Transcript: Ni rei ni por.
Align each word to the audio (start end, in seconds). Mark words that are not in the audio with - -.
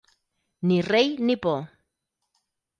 Ni 0.67 0.77
rei 0.91 1.09
ni 1.27 1.35
por. 1.45 1.61